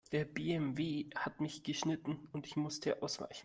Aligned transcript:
Der 0.11 0.25
BMW 0.25 1.05
hat 1.13 1.39
mich 1.39 1.61
geschnitten 1.61 2.27
und 2.33 2.47
ich 2.47 2.55
musste 2.55 3.03
ausweichen. 3.03 3.39